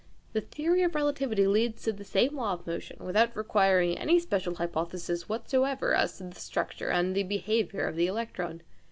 [0.33, 4.55] The theory of relativity leads to the same law of motion, without requiring any special
[4.55, 8.63] hypothesis whatsoever as to the structure and the behaviour of the electron.